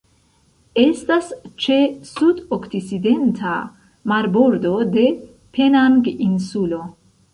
[0.83, 1.27] Estas
[1.65, 1.75] ĉe
[2.11, 3.53] sudokcidenta
[4.13, 5.05] marbordo de
[5.59, 6.81] Penang-insulo.